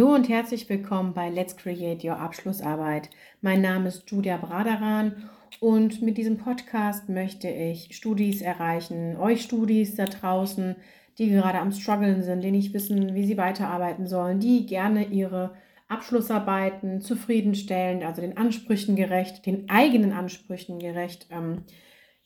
[0.00, 3.10] Hallo und herzlich willkommen bei Let's Create Your Abschlussarbeit.
[3.42, 5.28] Mein Name ist Julia Braderan
[5.60, 10.74] und mit diesem Podcast möchte ich Studis erreichen, euch Studis da draußen,
[11.18, 15.50] die gerade am struggeln sind, die nicht wissen, wie sie weiterarbeiten sollen, die gerne ihre
[15.88, 21.64] Abschlussarbeiten zufriedenstellend, also den Ansprüchen gerecht, den eigenen Ansprüchen gerecht ähm,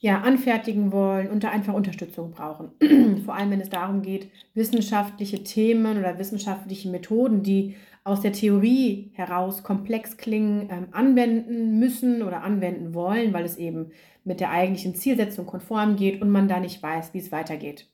[0.05, 2.69] ja, anfertigen wollen und da einfach Unterstützung brauchen.
[3.25, 9.09] Vor allem, wenn es darum geht, wissenschaftliche Themen oder wissenschaftliche Methoden, die aus der Theorie
[9.15, 14.93] heraus komplex klingen, ähm, anwenden müssen oder anwenden wollen, weil es eben mit der eigentlichen
[14.93, 17.87] Zielsetzung konform geht und man da nicht weiß, wie es weitergeht.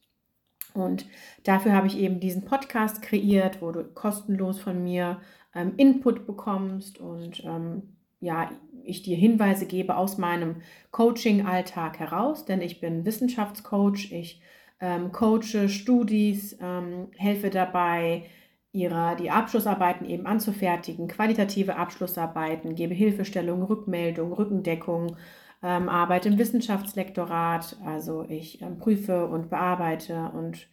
[0.73, 1.05] Und
[1.45, 5.21] dafür habe ich eben diesen Podcast kreiert, wo du kostenlos von mir
[5.55, 7.83] ähm, Input bekommst und ähm,
[8.19, 8.51] ja,
[8.85, 10.57] ich dir Hinweise gebe aus meinem
[10.91, 14.41] Coaching-Alltag heraus, denn ich bin Wissenschaftscoach, ich
[14.79, 18.23] ähm, coache Studis, ähm, helfe dabei,
[18.73, 25.17] ihrer, die Abschlussarbeiten eben anzufertigen, qualitative Abschlussarbeiten, gebe Hilfestellung, Rückmeldung, Rückendeckung,
[25.61, 30.67] ähm, arbeite im Wissenschaftslektorat, also ich ähm, prüfe und bearbeite und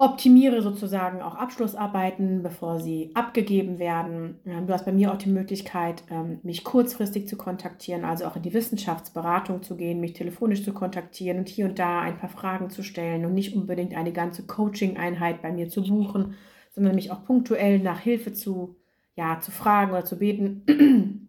[0.00, 4.38] optimiere sozusagen auch Abschlussarbeiten, bevor sie abgegeben werden.
[4.46, 8.36] Ähm, du hast bei mir auch die Möglichkeit, ähm, mich kurzfristig zu kontaktieren, also auch
[8.36, 12.28] in die Wissenschaftsberatung zu gehen, mich telefonisch zu kontaktieren und hier und da ein paar
[12.28, 16.34] Fragen zu stellen und nicht unbedingt eine ganze Coaching-Einheit bei mir zu buchen,
[16.70, 18.76] sondern mich auch punktuell nach Hilfe zu,
[19.16, 21.26] ja, zu fragen oder zu beten.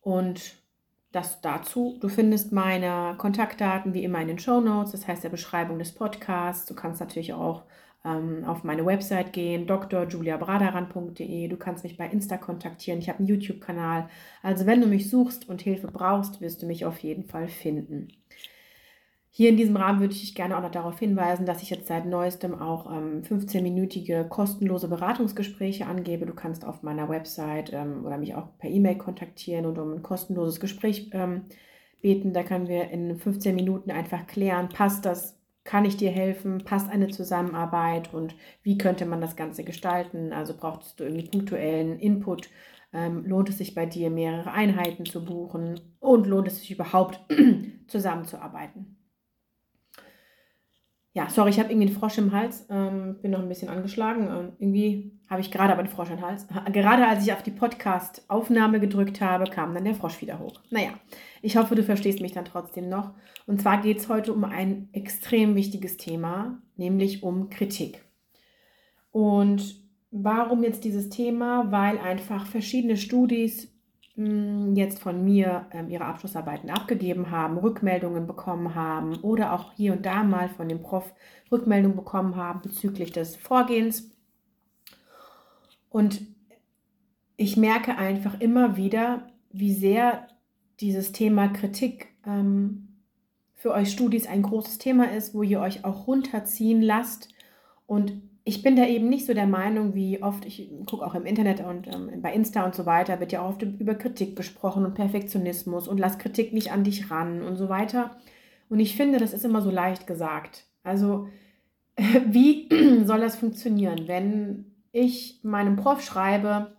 [0.00, 0.55] Und
[1.16, 1.96] das dazu.
[2.00, 5.92] Du findest meine Kontaktdaten wie immer in den Show Notes, das heißt der Beschreibung des
[5.92, 6.66] Podcasts.
[6.66, 7.64] Du kannst natürlich auch
[8.04, 11.48] ähm, auf meine Website gehen, drjuliabradaran.de.
[11.48, 13.00] Du kannst mich bei Insta kontaktieren.
[13.00, 14.08] Ich habe einen YouTube-Kanal.
[14.42, 18.08] Also wenn du mich suchst und Hilfe brauchst, wirst du mich auf jeden Fall finden.
[19.38, 22.06] Hier in diesem Rahmen würde ich gerne auch noch darauf hinweisen, dass ich jetzt seit
[22.06, 26.24] neuestem auch ähm, 15-minütige kostenlose Beratungsgespräche angebe.
[26.24, 30.02] Du kannst auf meiner Website ähm, oder mich auch per E-Mail kontaktieren und um ein
[30.02, 31.42] kostenloses Gespräch ähm,
[32.00, 32.32] beten.
[32.32, 36.88] Da können wir in 15 Minuten einfach klären, passt das, kann ich dir helfen, passt
[36.88, 40.32] eine Zusammenarbeit und wie könnte man das Ganze gestalten?
[40.32, 42.48] Also brauchst du irgendwie punktuellen Input.
[42.94, 47.20] Ähm, lohnt es sich bei dir, mehrere Einheiten zu buchen und lohnt es sich überhaupt
[47.86, 48.95] zusammenzuarbeiten?
[51.16, 54.28] Ja, sorry, ich habe irgendwie einen Frosch im Hals, ähm, bin noch ein bisschen angeschlagen.
[54.28, 56.46] Ähm, irgendwie habe ich gerade aber einen Frosch im Hals.
[56.74, 60.60] Gerade als ich auf die Podcast-Aufnahme gedrückt habe, kam dann der Frosch wieder hoch.
[60.68, 60.90] Naja,
[61.40, 63.14] ich hoffe, du verstehst mich dann trotzdem noch.
[63.46, 68.04] Und zwar geht es heute um ein extrem wichtiges Thema, nämlich um Kritik.
[69.10, 71.72] Und warum jetzt dieses Thema?
[71.72, 73.74] Weil einfach verschiedene Studis
[74.16, 80.06] jetzt von mir ähm, ihre Abschlussarbeiten abgegeben haben, Rückmeldungen bekommen haben oder auch hier und
[80.06, 81.12] da mal von dem Prof
[81.52, 84.10] Rückmeldungen bekommen haben bezüglich des Vorgehens.
[85.90, 86.22] Und
[87.36, 90.28] ich merke einfach immer wieder, wie sehr
[90.80, 92.88] dieses Thema Kritik ähm,
[93.54, 97.28] für euch Studis ein großes Thema ist, wo ihr euch auch runterziehen lasst
[97.86, 101.26] und ich bin da eben nicht so der Meinung, wie oft, ich gucke auch im
[101.26, 104.94] Internet und ähm, bei Insta und so weiter, wird ja oft über Kritik gesprochen und
[104.94, 108.16] Perfektionismus und lass Kritik nicht an dich ran und so weiter.
[108.68, 110.64] Und ich finde, das ist immer so leicht gesagt.
[110.84, 111.28] Also,
[111.96, 112.68] wie
[113.04, 116.76] soll das funktionieren, wenn ich meinem Prof schreibe,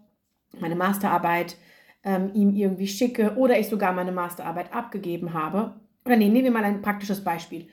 [0.62, 1.58] meine Masterarbeit
[2.06, 5.76] ähm, ihm irgendwie schicke oder ich sogar meine Masterarbeit abgegeben habe?
[6.06, 7.68] Oder nee, nehmen wir mal ein praktisches Beispiel.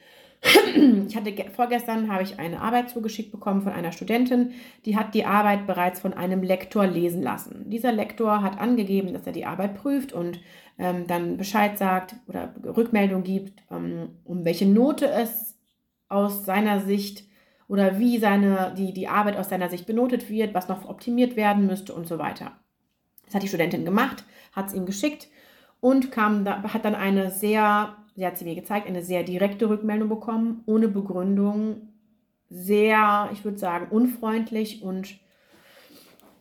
[1.06, 4.52] Ich hatte vorgestern habe ich eine Arbeit zugeschickt bekommen von einer Studentin,
[4.84, 7.70] die hat die Arbeit bereits von einem Lektor lesen lassen.
[7.70, 10.40] Dieser Lektor hat angegeben, dass er die Arbeit prüft und
[10.78, 15.56] ähm, dann Bescheid sagt oder Rückmeldung gibt, ähm, um welche Note es
[16.08, 17.24] aus seiner Sicht
[17.68, 21.66] oder wie seine, die, die Arbeit aus seiner Sicht benotet wird, was noch optimiert werden
[21.66, 22.52] müsste und so weiter.
[23.24, 25.28] Das hat die Studentin gemacht, hat es ihm geschickt
[25.80, 30.08] und kam hat dann eine sehr sie hat sie mir gezeigt, eine sehr direkte Rückmeldung
[30.08, 31.88] bekommen, ohne Begründung,
[32.48, 35.18] sehr, ich würde sagen, unfreundlich und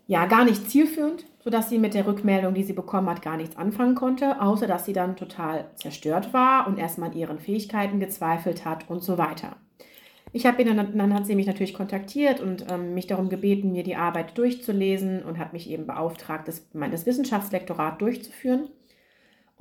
[0.06, 3.58] ja, gar nicht zielführend, sodass sie mit der Rückmeldung, die sie bekommen hat, gar nichts
[3.58, 8.66] anfangen konnte, außer dass sie dann total zerstört war und erstmal an ihren Fähigkeiten gezweifelt
[8.66, 9.56] hat und so weiter.
[10.36, 13.84] Ich habe dann, dann hat sie mich natürlich kontaktiert und ähm, mich darum gebeten, mir
[13.84, 18.70] die Arbeit durchzulesen und hat mich eben beauftragt, das, das Wissenschaftslektorat durchzuführen.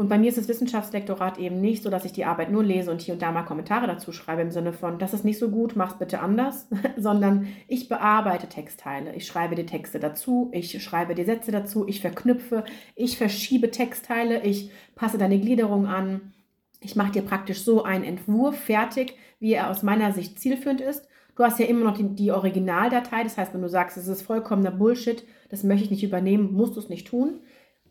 [0.02, 2.90] Und bei mir ist das Wissenschaftslektorat eben nicht so, dass ich die Arbeit nur lese
[2.90, 5.48] und hier und da mal Kommentare dazu schreibe im Sinne von, das ist nicht so
[5.48, 6.66] gut, mach's bitte anders,
[6.96, 9.14] sondern ich bearbeite Textteile.
[9.14, 12.64] Ich schreibe die Texte dazu, ich schreibe die Sätze dazu, ich verknüpfe,
[12.96, 16.32] ich verschiebe Textteile, ich passe deine Gliederung an.
[16.80, 21.06] Ich mache dir praktisch so einen Entwurf fertig, wie er aus meiner Sicht zielführend ist.
[21.36, 23.22] Du hast ja immer noch die, die Originaldatei.
[23.22, 26.74] Das heißt, wenn du sagst, es ist vollkommener Bullshit, das möchte ich nicht übernehmen, musst
[26.74, 27.38] du es nicht tun.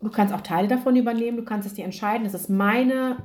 [0.01, 2.24] Du kannst auch Teile davon übernehmen, du kannst es dir entscheiden.
[2.24, 3.18] Das ist meine,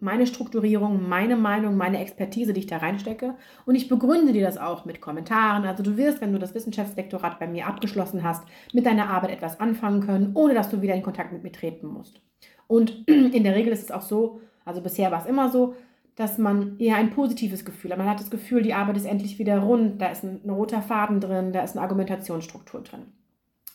[0.00, 3.34] meine Strukturierung, meine Meinung, meine Expertise, die ich da reinstecke.
[3.66, 5.64] Und ich begründe dir das auch mit Kommentaren.
[5.64, 9.60] Also du wirst, wenn du das Wissenschaftslektorat bei mir abgeschlossen hast, mit deiner Arbeit etwas
[9.60, 12.20] anfangen können, ohne dass du wieder in Kontakt mit mir treten musst.
[12.66, 15.74] Und in der Regel ist es auch so, also bisher war es immer so,
[16.14, 17.98] dass man eher ein positives Gefühl hat.
[17.98, 20.82] Man hat das Gefühl, die Arbeit ist endlich wieder rund, da ist ein, ein roter
[20.82, 23.12] Faden drin, da ist eine Argumentationsstruktur drin.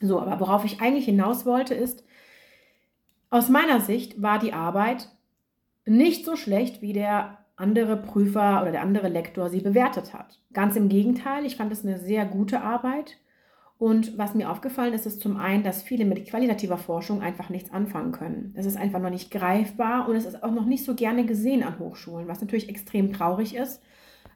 [0.01, 2.03] So, aber worauf ich eigentlich hinaus wollte, ist,
[3.33, 5.09] aus meiner Sicht war die Arbeit
[5.85, 10.39] nicht so schlecht, wie der andere Prüfer oder der andere Lektor sie bewertet hat.
[10.53, 13.17] Ganz im Gegenteil, ich fand es eine sehr gute Arbeit.
[13.79, 17.71] Und was mir aufgefallen ist, ist zum einen, dass viele mit qualitativer Forschung einfach nichts
[17.71, 18.53] anfangen können.
[18.55, 21.63] Das ist einfach noch nicht greifbar und es ist auch noch nicht so gerne gesehen
[21.63, 23.81] an Hochschulen, was natürlich extrem traurig ist.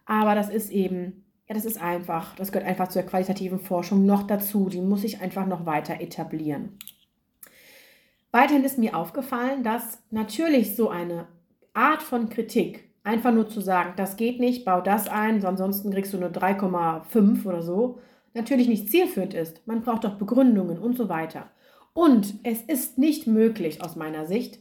[0.07, 4.23] Aber das ist eben, ja, das ist einfach, das gehört einfach zur qualitativen Forschung noch
[4.23, 4.69] dazu.
[4.69, 6.79] Die muss sich einfach noch weiter etablieren.
[8.31, 11.27] Weiterhin ist mir aufgefallen, dass natürlich so eine
[11.73, 16.13] Art von Kritik, einfach nur zu sagen, das geht nicht, bau das ein, ansonsten kriegst
[16.13, 17.99] du nur 3,5 oder so,
[18.33, 19.65] natürlich nicht zielführend ist.
[19.65, 21.49] Man braucht doch Begründungen und so weiter.
[21.93, 24.59] Und es ist nicht möglich aus meiner Sicht,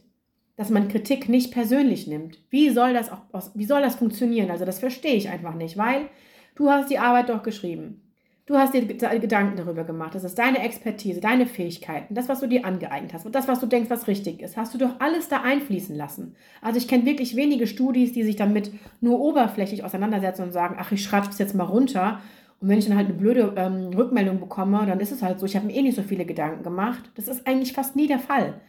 [0.55, 2.39] dass man Kritik nicht persönlich nimmt.
[2.49, 3.21] Wie soll das auch,
[3.53, 4.49] wie soll das funktionieren?
[4.49, 6.09] Also das verstehe ich einfach nicht, weil
[6.55, 8.06] du hast die Arbeit doch geschrieben.
[8.47, 10.15] Du hast dir Gedanken darüber gemacht.
[10.15, 13.59] Das ist deine Expertise, deine Fähigkeiten, das, was du dir angeeignet hast und das, was
[13.59, 14.55] du denkst, was richtig ist.
[14.55, 16.33] Hast du doch alles da einfließen lassen.
[16.61, 18.71] Also ich kenne wirklich wenige Studis, die sich damit
[19.01, 22.21] nur oberflächlich auseinandersetzen und sagen, ach, ich schreibe es jetzt mal runter
[22.61, 25.45] und wenn ich dann halt eine blöde ähm, Rückmeldung bekomme, dann ist es halt so,
[25.45, 27.11] ich habe mir eh nicht so viele Gedanken gemacht.
[27.15, 28.61] Das ist eigentlich fast nie der Fall.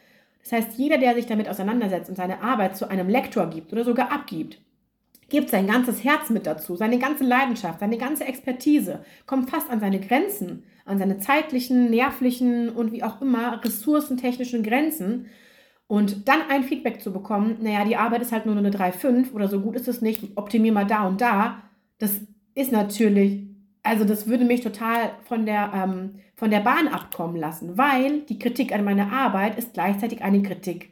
[0.43, 3.85] Das heißt, jeder, der sich damit auseinandersetzt und seine Arbeit zu einem Lektor gibt oder
[3.85, 4.61] sogar abgibt,
[5.29, 9.81] gibt sein ganzes Herz mit dazu, seine ganze Leidenschaft, seine ganze Expertise, kommt fast an
[9.81, 15.27] seine Grenzen, an seine zeitlichen, nervlichen und wie auch immer ressourcentechnischen Grenzen.
[15.87, 19.49] Und dann ein Feedback zu bekommen, naja, die Arbeit ist halt nur eine 3,5 oder
[19.49, 21.63] so gut ist es nicht, optimier mal da und da,
[21.99, 22.21] das
[22.55, 23.49] ist natürlich
[23.89, 28.39] also das würde mich total von der, ähm, von der Bahn abkommen lassen, weil die
[28.39, 30.91] Kritik an meiner Arbeit ist gleichzeitig eine Kritik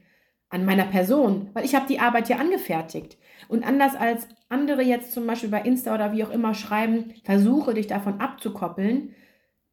[0.48, 3.18] an meiner Person, weil ich habe die Arbeit ja angefertigt.
[3.48, 7.74] Und anders als andere jetzt zum Beispiel bei Insta oder wie auch immer schreiben, versuche
[7.74, 9.14] dich davon abzukoppeln,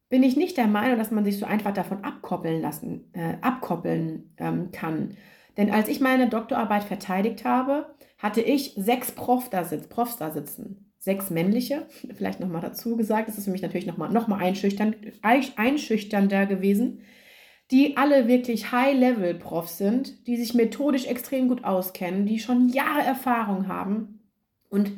[0.08, 4.34] bin ich nicht der Meinung, dass man sich so einfach davon abkoppeln lassen, äh, abkoppeln
[4.36, 5.16] ähm, kann.
[5.56, 10.30] Denn als ich meine Doktorarbeit verteidigt habe, hatte ich sechs Prof da sitz, Profs da
[10.30, 14.38] sitzen sechs männliche, vielleicht nochmal dazu gesagt, das ist für mich natürlich nochmal noch mal
[14.38, 17.02] einschüchternd, einschüchternder gewesen,
[17.70, 23.68] die alle wirklich High-Level-Profs sind, die sich methodisch extrem gut auskennen, die schon Jahre Erfahrung
[23.68, 24.20] haben.
[24.68, 24.92] Und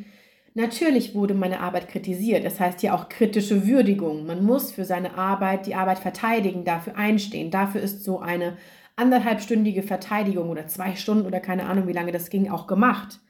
[0.55, 2.45] natürlich wurde meine Arbeit kritisiert.
[2.45, 4.27] Das heißt ja auch kritische Würdigung.
[4.27, 7.51] Man muss für seine Arbeit die Arbeit verteidigen, dafür einstehen.
[7.51, 8.57] Dafür ist so eine
[8.97, 13.21] anderthalbstündige Verteidigung oder zwei Stunden oder keine Ahnung, wie lange das ging, auch gemacht.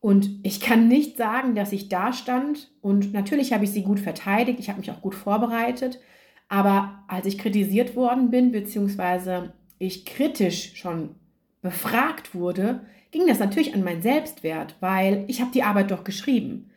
[0.00, 3.98] Und ich kann nicht sagen, dass ich da stand und natürlich habe ich sie gut
[3.98, 6.00] verteidigt, ich habe mich auch gut vorbereitet,
[6.48, 11.14] aber als ich kritisiert worden bin, beziehungsweise ich kritisch schon
[11.62, 12.80] befragt wurde,
[13.10, 16.70] ging das natürlich an meinen Selbstwert, weil ich habe die Arbeit doch geschrieben.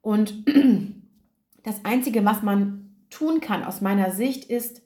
[0.00, 0.44] Und
[1.62, 4.82] das Einzige, was man tun kann aus meiner Sicht, ist,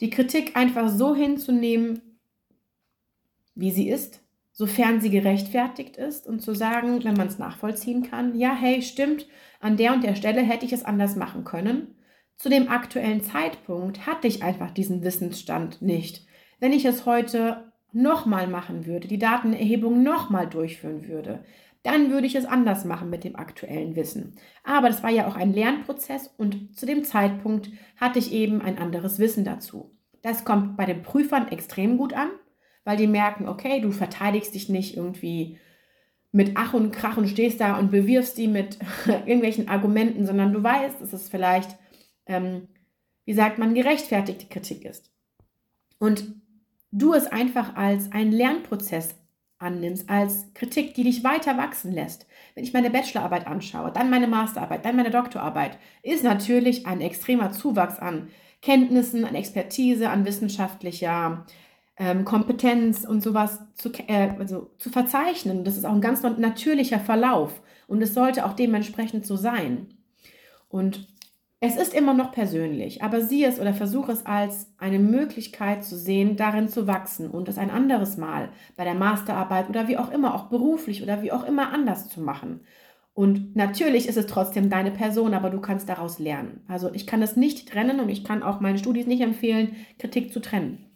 [0.00, 2.00] die Kritik einfach so hinzunehmen,
[3.54, 8.38] wie sie ist sofern sie gerechtfertigt ist und zu sagen, wenn man es nachvollziehen kann,
[8.38, 9.26] ja, hey, stimmt,
[9.60, 11.96] an der und der Stelle hätte ich es anders machen können.
[12.36, 16.26] Zu dem aktuellen Zeitpunkt hatte ich einfach diesen Wissensstand nicht.
[16.60, 21.44] Wenn ich es heute nochmal machen würde, die Datenerhebung nochmal durchführen würde,
[21.82, 24.36] dann würde ich es anders machen mit dem aktuellen Wissen.
[24.62, 28.78] Aber das war ja auch ein Lernprozess und zu dem Zeitpunkt hatte ich eben ein
[28.78, 29.94] anderes Wissen dazu.
[30.22, 32.30] Das kommt bei den Prüfern extrem gut an
[32.84, 35.58] weil die merken, okay, du verteidigst dich nicht irgendwie
[36.32, 40.62] mit Ach und Krach und stehst da und bewirfst die mit irgendwelchen Argumenten, sondern du
[40.62, 41.76] weißt, es vielleicht,
[42.26, 42.68] ähm,
[43.24, 45.10] wie sagt man, gerechtfertigte Kritik ist.
[45.98, 46.34] Und
[46.90, 49.14] du es einfach als einen Lernprozess
[49.58, 52.26] annimmst, als Kritik, die dich weiter wachsen lässt.
[52.54, 57.52] Wenn ich meine Bachelorarbeit anschaue, dann meine Masterarbeit, dann meine Doktorarbeit, ist natürlich ein extremer
[57.52, 58.28] Zuwachs an
[58.60, 61.46] Kenntnissen, an Expertise, an wissenschaftlicher
[61.96, 65.64] ähm, Kompetenz und sowas zu, äh, also zu verzeichnen.
[65.64, 69.88] Das ist auch ein ganz natürlicher Verlauf und es sollte auch dementsprechend so sein.
[70.68, 71.06] Und
[71.60, 75.96] es ist immer noch persönlich, aber sieh es oder versuche es als eine Möglichkeit zu
[75.96, 80.10] sehen, darin zu wachsen und es ein anderes Mal bei der Masterarbeit oder wie auch
[80.10, 82.60] immer, auch beruflich oder wie auch immer anders zu machen.
[83.14, 86.64] Und natürlich ist es trotzdem deine Person, aber du kannst daraus lernen.
[86.66, 90.32] Also ich kann es nicht trennen und ich kann auch meinen Studis nicht empfehlen, Kritik
[90.32, 90.90] zu trennen.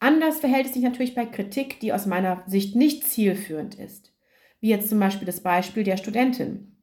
[0.00, 4.14] Anders verhält es sich natürlich bei Kritik, die aus meiner Sicht nicht zielführend ist.
[4.60, 6.78] Wie jetzt zum Beispiel das Beispiel der Studentin.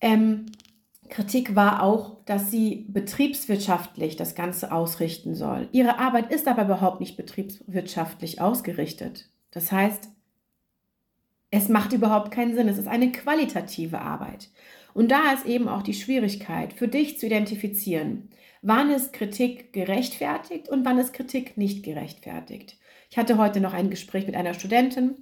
[0.00, 0.46] Ähm,
[1.10, 5.68] Kritik war auch, dass sie betriebswirtschaftlich das Ganze ausrichten soll.
[5.72, 9.28] Ihre Arbeit ist aber überhaupt nicht betriebswirtschaftlich ausgerichtet.
[9.50, 10.08] Das heißt,
[11.50, 12.68] es macht überhaupt keinen Sinn.
[12.68, 14.50] Es ist eine qualitative Arbeit.
[14.94, 18.30] Und da ist eben auch die Schwierigkeit, für dich zu identifizieren,
[18.62, 22.78] wann ist Kritik gerechtfertigt und wann ist Kritik nicht gerechtfertigt.
[23.10, 25.16] Ich hatte heute noch ein Gespräch mit einer Studentin,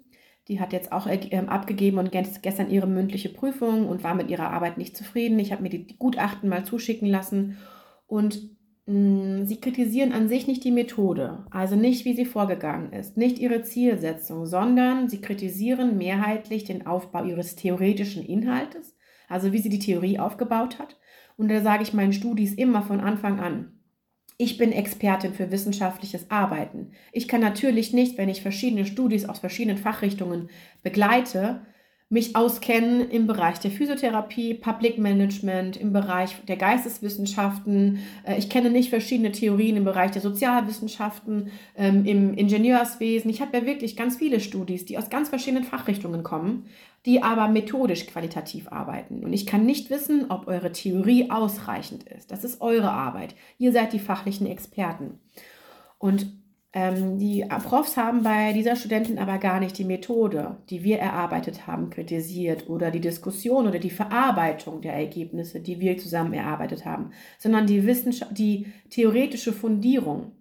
[0.48, 4.50] die hat jetzt auch äh, abgegeben und gestern ihre mündliche Prüfung und war mit ihrer
[4.50, 5.38] Arbeit nicht zufrieden.
[5.38, 7.58] Ich habe mir die Gutachten mal zuschicken lassen
[8.06, 8.40] und
[8.86, 8.94] mh,
[9.42, 13.38] mm, sie kritisieren an sich nicht die Methode, also nicht, wie sie vorgegangen ist, nicht
[13.38, 18.96] ihre Zielsetzung, sondern sie kritisieren mehrheitlich den Aufbau ihres theoretischen Inhaltes,
[19.28, 20.96] also wie sie die Theorie aufgebaut hat.
[21.36, 23.77] Und da sage ich meinen Studis immer von Anfang an,
[24.38, 26.92] ich bin Expertin für wissenschaftliches Arbeiten.
[27.12, 30.48] Ich kann natürlich nicht, wenn ich verschiedene Studis aus verschiedenen Fachrichtungen
[30.84, 31.66] begleite,
[32.10, 37.98] mich auskennen im Bereich der Physiotherapie, Public Management, im Bereich der Geisteswissenschaften.
[38.24, 43.30] Äh, ich kenne nicht verschiedene Theorien im Bereich der Sozialwissenschaften, ähm, im Ingenieurswesen.
[43.30, 46.64] Ich habe ja wirklich ganz viele Studis, die aus ganz verschiedenen Fachrichtungen kommen,
[47.04, 49.22] die aber methodisch qualitativ arbeiten.
[49.22, 52.30] Und ich kann nicht wissen, ob eure Theorie ausreichend ist.
[52.30, 53.34] Das ist eure Arbeit.
[53.58, 55.18] Ihr seid die fachlichen Experten.
[55.98, 56.32] Und
[56.74, 61.66] ähm, die Profs haben bei dieser Studentin aber gar nicht die Methode, die wir erarbeitet
[61.66, 67.12] haben, kritisiert oder die Diskussion oder die Verarbeitung der Ergebnisse, die wir zusammen erarbeitet haben,
[67.38, 70.32] sondern die, Wissenschaft die theoretische Fundierung,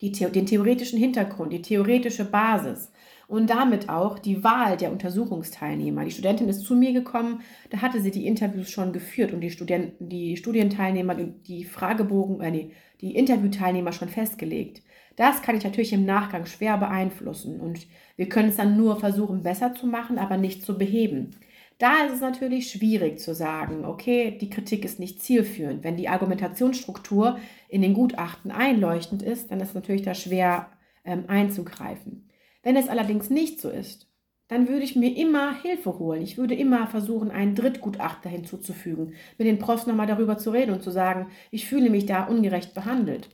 [0.00, 2.92] die The den theoretischen Hintergrund, die theoretische Basis
[3.28, 6.04] und damit auch die Wahl der Untersuchungsteilnehmer.
[6.04, 9.50] Die Studentin ist zu mir gekommen, da hatte sie die Interviews schon geführt und die
[9.50, 12.70] Studenten, die Studienteilnehmer, die Fragebogen, äh, nee,
[13.00, 14.82] die Interviewteilnehmer schon festgelegt.
[15.16, 17.86] Das kann ich natürlich im Nachgang schwer beeinflussen und
[18.16, 21.36] wir können es dann nur versuchen, besser zu machen, aber nicht zu beheben.
[21.78, 25.84] Da ist es natürlich schwierig zu sagen, okay, die Kritik ist nicht zielführend.
[25.84, 27.38] Wenn die Argumentationsstruktur
[27.68, 30.70] in den Gutachten einleuchtend ist, dann ist es natürlich da schwer
[31.04, 32.30] ähm, einzugreifen.
[32.62, 34.05] Wenn es allerdings nicht so ist,
[34.48, 36.22] dann würde ich mir immer Hilfe holen.
[36.22, 40.82] Ich würde immer versuchen, einen Drittgutachter hinzuzufügen, mit den Profs nochmal darüber zu reden und
[40.82, 43.28] zu sagen, ich fühle mich da ungerecht behandelt.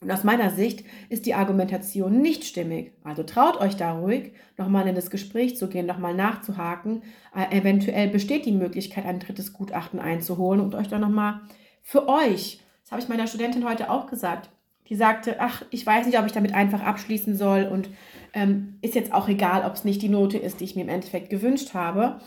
[0.00, 2.92] Und aus meiner Sicht ist die Argumentation nicht stimmig.
[3.04, 7.02] Also traut euch da ruhig, nochmal in das Gespräch zu gehen, nochmal nachzuhaken.
[7.34, 11.40] Äh, eventuell besteht die Möglichkeit, ein drittes Gutachten einzuholen und euch dann nochmal
[11.80, 14.50] für euch, das habe ich meiner Studentin heute auch gesagt,
[14.88, 17.88] die sagte, ach, ich weiß nicht, ob ich damit einfach abschließen soll und
[18.32, 20.88] ähm, ist jetzt auch egal, ob es nicht die Note ist, die ich mir im
[20.88, 22.20] Endeffekt gewünscht habe.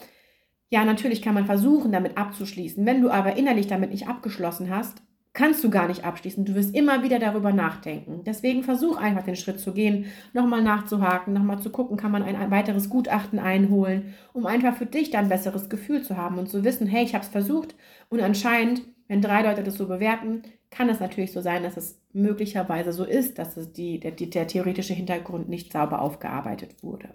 [0.69, 2.85] Ja, natürlich kann man versuchen, damit abzuschließen.
[2.85, 5.01] Wenn du aber innerlich damit nicht abgeschlossen hast,
[5.37, 6.45] kannst du gar nicht abschließen.
[6.45, 8.23] Du wirst immer wieder darüber nachdenken.
[8.25, 12.49] Deswegen versuch einfach den Schritt zu gehen, nochmal nachzuhaken, nochmal zu gucken, kann man ein
[12.49, 16.63] weiteres Gutachten einholen, um einfach für dich dann ein besseres Gefühl zu haben und zu
[16.63, 17.75] wissen, hey, ich habe es versucht
[18.09, 22.00] und anscheinend, wenn drei Leute das so bewerten, kann es natürlich so sein, dass es
[22.13, 27.09] möglicherweise so ist, dass es die, der, der theoretische Hintergrund nicht sauber aufgearbeitet wurde.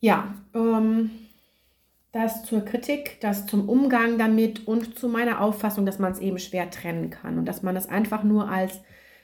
[0.00, 1.10] Ja, ähm,
[2.12, 6.38] das zur Kritik, das zum Umgang damit und zu meiner Auffassung, dass man es eben
[6.38, 8.80] schwer trennen kann und dass man es einfach nur als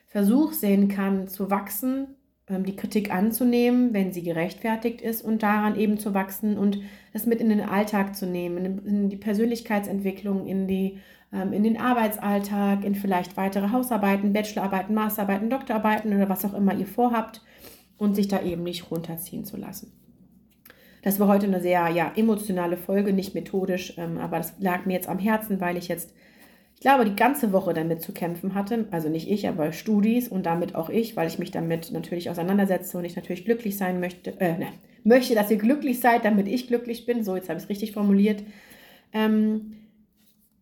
[0.07, 2.15] Versuch sehen kann, zu wachsen,
[2.49, 6.81] ähm, die Kritik anzunehmen, wenn sie gerechtfertigt ist und daran eben zu wachsen und
[7.13, 11.01] es mit in den Alltag zu nehmen, in die Persönlichkeitsentwicklung, in, die,
[11.33, 16.87] in den Arbeitsalltag, in vielleicht weitere Hausarbeiten, Bachelorarbeiten, Masterarbeiten, Doktorarbeiten oder was auch immer ihr
[16.87, 17.43] vorhabt
[17.99, 19.93] und sich da eben nicht runterziehen zu lassen.
[21.03, 24.95] Das war heute eine sehr ja, emotionale Folge, nicht methodisch, ähm, aber das lag mir
[24.95, 26.13] jetzt am Herzen, weil ich jetzt,
[26.75, 28.87] ich glaube, die ganze Woche damit zu kämpfen hatte.
[28.91, 32.99] Also nicht ich, aber Studis und damit auch ich, weil ich mich damit natürlich auseinandersetze
[32.99, 34.67] und ich natürlich glücklich sein möchte, äh, ne,
[35.05, 37.23] möchte, dass ihr glücklich seid, damit ich glücklich bin.
[37.23, 38.43] So, jetzt habe ich es richtig formuliert.
[39.13, 39.77] Ähm,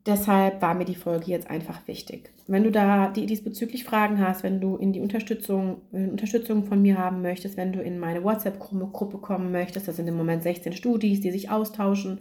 [0.07, 2.31] Deshalb war mir die Folge jetzt einfach wichtig.
[2.47, 6.83] Wenn du da die diesbezüglich Fragen hast, wenn du in die Unterstützung, in Unterstützung von
[6.83, 10.75] mir haben möchtest, wenn du in meine WhatsApp-Gruppe kommen möchtest, das sind im Moment 16
[10.75, 12.21] Studis, die sich austauschen,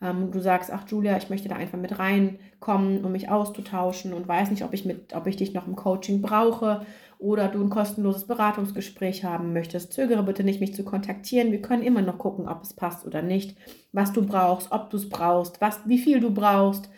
[0.00, 4.28] ähm, du sagst, ach Julia, ich möchte da einfach mit reinkommen, um mich auszutauschen und
[4.28, 6.84] weiß nicht, ob ich, mit, ob ich dich noch im Coaching brauche
[7.18, 11.52] oder du ein kostenloses Beratungsgespräch haben möchtest, zögere bitte nicht, mich zu kontaktieren.
[11.52, 13.56] Wir können immer noch gucken, ob es passt oder nicht,
[13.92, 16.90] was du brauchst, ob du es brauchst, was, wie viel du brauchst.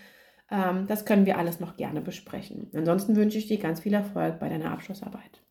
[0.50, 2.71] Ähm, das können wir alles noch gerne besprechen.
[2.75, 5.46] Ansonsten wünsche ich dir ganz viel Erfolg bei deiner Abschlussarbeit.